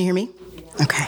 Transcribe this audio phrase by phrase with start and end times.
[0.00, 0.30] Can you hear me?
[0.80, 1.04] Okay.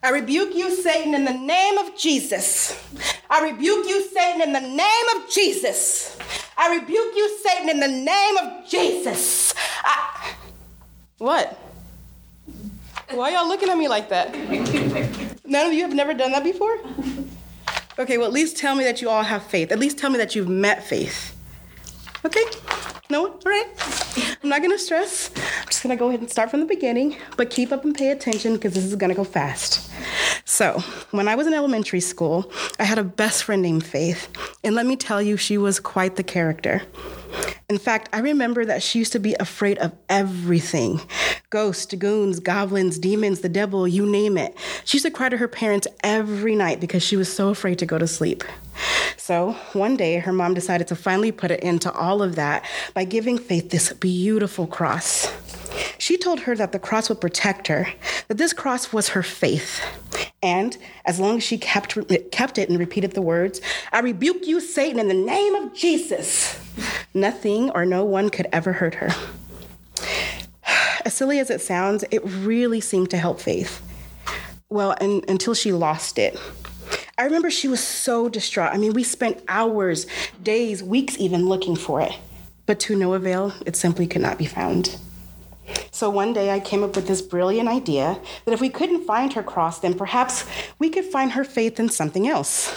[0.00, 2.80] I rebuke you, Satan, in the name of Jesus.
[3.28, 6.16] I rebuke you, Satan, in the name of Jesus.
[6.56, 9.54] I rebuke you, Satan, in the name of Jesus.
[9.82, 10.34] I...
[11.18, 11.58] What?
[13.10, 14.32] Why y'all looking at me like that?
[15.44, 16.78] None of you have never done that before?
[17.98, 19.72] Okay, well, at least tell me that you all have faith.
[19.72, 21.36] At least tell me that you've met faith.
[22.24, 22.44] Okay?
[23.10, 23.26] No?
[23.28, 23.66] All right.
[24.42, 25.30] I'm not gonna stress.
[25.34, 28.10] I'm just gonna go ahead and start from the beginning, but keep up and pay
[28.10, 29.90] attention because this is gonna go fast.
[30.44, 34.28] So, when I was in elementary school, I had a best friend named Faith,
[34.62, 36.82] and let me tell you, she was quite the character.
[37.68, 41.00] In fact, I remember that she used to be afraid of everything
[41.50, 44.54] ghosts, goons, goblins, demons, the devil, you name it.
[44.84, 47.86] She used to cry to her parents every night because she was so afraid to
[47.86, 48.44] go to sleep.
[49.16, 53.04] So one day, her mom decided to finally put it into all of that by
[53.04, 55.32] giving Faith this beautiful cross.
[55.96, 57.88] She told her that the cross would protect her,
[58.28, 59.80] that this cross was her faith.
[60.42, 61.96] And as long as she kept,
[62.30, 66.60] kept it and repeated the words, I rebuke you, Satan, in the name of Jesus,
[67.14, 69.10] nothing or no one could ever hurt her.
[71.08, 73.80] As silly as it sounds, it really seemed to help Faith.
[74.68, 76.38] Well, and, until she lost it.
[77.16, 78.74] I remember she was so distraught.
[78.74, 80.06] I mean, we spent hours,
[80.42, 82.12] days, weeks even looking for it,
[82.66, 84.98] but to no avail, it simply could not be found.
[85.92, 89.32] So one day I came up with this brilliant idea that if we couldn't find
[89.32, 90.44] her cross, then perhaps
[90.78, 92.68] we could find her faith in something else.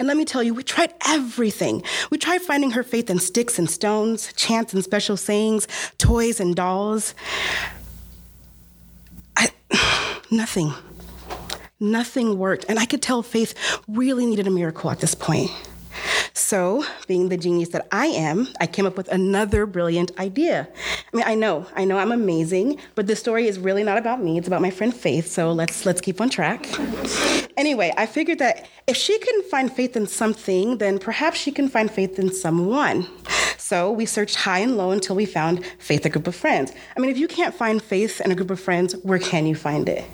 [0.00, 1.82] And let me tell you, we tried everything.
[2.10, 6.56] We tried finding her faith in sticks and stones, chants and special sayings, toys and
[6.56, 7.14] dolls.
[9.36, 9.50] I,
[10.30, 10.72] nothing.
[11.78, 12.64] Nothing worked.
[12.66, 13.52] And I could tell Faith
[13.88, 15.50] really needed a miracle at this point.
[16.32, 20.68] So, being the genius that I am, I came up with another brilliant idea.
[21.12, 24.22] I mean, I know, I know I'm amazing, but this story is really not about
[24.22, 24.38] me.
[24.38, 25.26] It's about my friend Faith.
[25.26, 26.68] So let's let's keep on track.
[27.56, 31.68] anyway, I figured that if she can find faith in something, then perhaps she can
[31.68, 33.06] find faith in someone.
[33.58, 36.72] So we searched high and low until we found faith, a group of friends.
[36.96, 39.54] I mean, if you can't find faith in a group of friends, where can you
[39.54, 40.04] find it?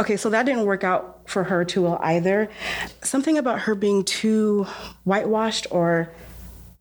[0.00, 2.50] Okay, so that didn't work out for her too well either.
[3.02, 4.66] Something about her being too
[5.04, 6.10] whitewashed or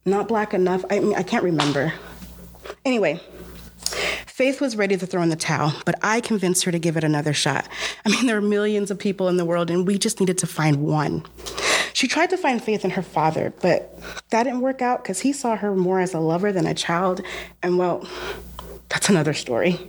[0.05, 0.83] not black enough.
[0.89, 1.93] I mean, I can't remember.
[2.85, 3.19] Anyway,
[4.33, 7.03] Faith was ready to throw in the towel, but I convinced her to give it
[7.03, 7.67] another shot.
[8.03, 10.47] I mean, there are millions of people in the world, and we just needed to
[10.47, 11.23] find one.
[11.93, 13.95] She tried to find faith in her father, but
[14.31, 17.21] that didn't work out because he saw her more as a lover than a child,
[17.61, 18.07] and well,
[18.89, 19.79] that's another story.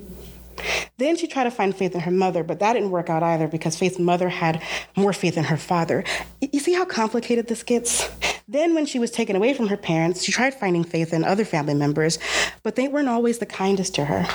[0.99, 3.49] Then she tried to find faith in her mother, but that didn't work out either
[3.49, 4.62] because Faith's mother had
[4.95, 6.05] more faith in her father.
[6.41, 8.09] You see how complicated this gets?
[8.47, 11.47] Then, when she was taken away from her parents, she tried finding faith in other
[11.47, 12.19] family members,
[12.62, 14.27] but they weren't always the kindest to her.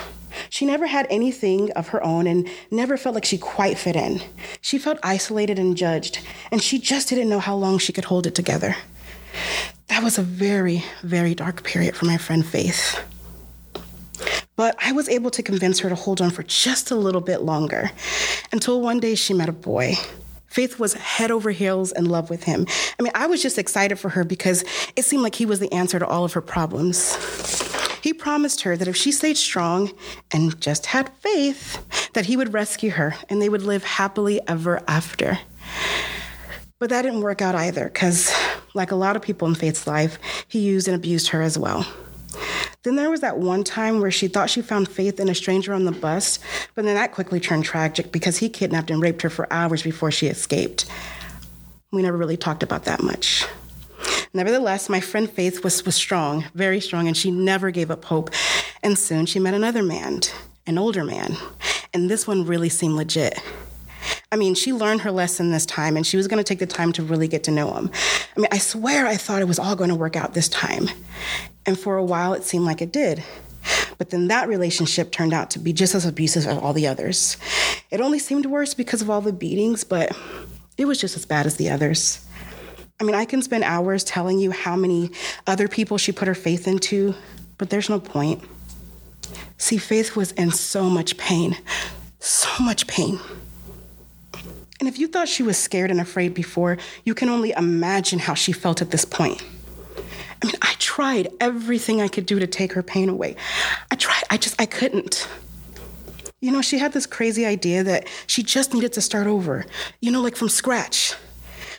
[0.49, 4.21] She never had anything of her own and never felt like she quite fit in.
[4.61, 6.19] She felt isolated and judged,
[6.51, 8.75] and she just didn't know how long she could hold it together.
[9.87, 12.99] That was a very, very dark period for my friend Faith.
[14.55, 17.41] But I was able to convince her to hold on for just a little bit
[17.41, 17.91] longer
[18.51, 19.95] until one day she met a boy.
[20.49, 22.65] Faith was head over heels in love with him.
[22.99, 24.63] I mean, I was just excited for her because
[24.95, 27.15] it seemed like he was the answer to all of her problems.
[28.01, 29.91] He promised her that if she stayed strong
[30.31, 34.81] and just had faith, that he would rescue her and they would live happily ever
[34.87, 35.37] after.
[36.79, 38.33] But that didn't work out either because,
[38.73, 40.17] like a lot of people in Faith's life,
[40.47, 41.85] he used and abused her as well.
[42.83, 45.73] Then there was that one time where she thought she found faith in a stranger
[45.73, 46.39] on the bus,
[46.75, 50.11] but then that quickly turned tragic because he kidnapped and raped her for hours before
[50.11, 50.85] she escaped.
[51.91, 53.45] We never really talked about that much.
[54.33, 58.29] Nevertheless, my friend Faith was, was strong, very strong, and she never gave up hope.
[58.81, 60.21] And soon she met another man,
[60.65, 61.35] an older man.
[61.93, 63.41] And this one really seemed legit.
[64.31, 66.67] I mean, she learned her lesson this time and she was going to take the
[66.67, 67.89] time to really get to know him.
[68.37, 70.87] I mean, I swear I thought it was all going to work out this time.
[71.69, 73.23] And for a while, it seemed like it did.
[73.99, 77.37] But then that relationship turned out to be just as abusive as all the others.
[77.91, 80.11] It only seemed worse because of all the beatings, but
[80.79, 82.25] it was just as bad as the others.
[82.99, 85.11] I mean, I can spend hours telling you how many
[85.45, 87.13] other people she put her faith into,
[87.59, 88.43] but there's no point.
[89.59, 91.55] See, Faith was in so much pain,
[92.19, 93.19] so much pain.
[94.79, 98.33] And if you thought she was scared and afraid before, you can only imagine how
[98.33, 99.43] she felt at this point.
[100.41, 103.35] I mean, I tried everything I could do to take her pain away.
[103.91, 105.27] I tried, I just, I couldn't.
[106.41, 109.65] You know, she had this crazy idea that she just needed to start over,
[109.99, 111.13] you know, like from scratch.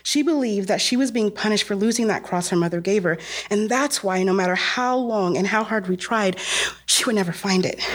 [0.03, 3.17] She believed that she was being punished for losing that cross her mother gave her,
[3.49, 6.37] and that's why, no matter how long and how hard we tried,
[6.85, 7.87] she would never find it.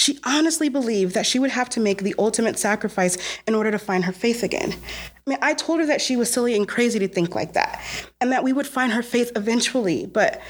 [0.00, 3.78] She honestly believed that she would have to make the ultimate sacrifice in order to
[3.78, 4.72] find her faith again.
[4.72, 7.82] I mean, I told her that she was silly and crazy to think like that,
[8.18, 10.40] and that we would find her faith eventually, but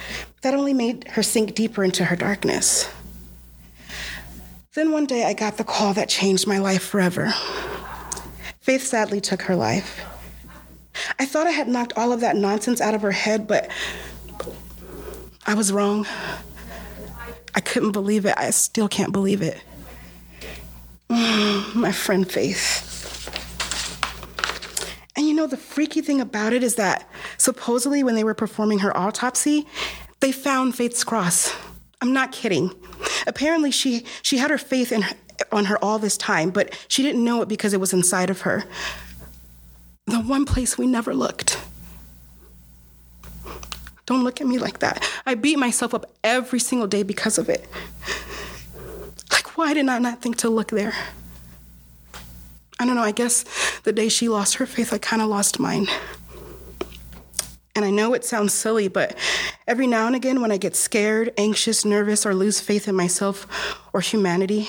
[0.43, 2.89] that only made her sink deeper into her darkness.
[4.75, 7.35] Then one day I got the call that changed my life forever.
[8.61, 10.01] Faith sadly took her life.
[11.19, 13.69] I thought I had knocked all of that nonsense out of her head, but
[15.45, 16.07] I was wrong.
[17.61, 18.33] I couldn't believe it.
[18.39, 19.63] I still can't believe it.
[21.11, 22.87] My friend Faith.
[25.15, 28.79] And you know, the freaky thing about it is that supposedly when they were performing
[28.79, 29.67] her autopsy,
[30.21, 31.55] they found Faith's cross.
[32.01, 32.71] I'm not kidding.
[33.27, 35.05] Apparently, she, she had her faith in,
[35.53, 38.41] on her all this time, but she didn't know it because it was inside of
[38.41, 38.65] her.
[40.07, 41.60] The one place we never looked.
[44.11, 45.09] Don't look at me like that.
[45.25, 47.69] I beat myself up every single day because of it.
[49.31, 50.93] Like, why did I not think to look there?
[52.81, 53.45] I don't know, I guess
[53.85, 55.87] the day she lost her faith, I kind of lost mine.
[57.77, 59.17] And I know it sounds silly, but
[59.69, 63.47] every now and again, when I get scared, anxious, nervous, or lose faith in myself
[63.93, 64.69] or humanity,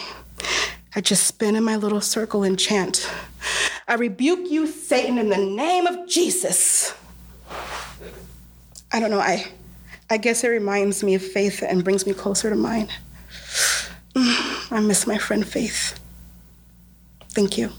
[0.95, 3.09] I just spin in my little circle and chant,
[3.87, 6.93] I rebuke you, Satan, in the name of Jesus.
[8.93, 9.47] I don't know, I,
[10.09, 12.89] I guess it reminds me of faith and brings me closer to mine.
[14.15, 15.99] I miss my friend Faith.
[17.29, 17.71] Thank you.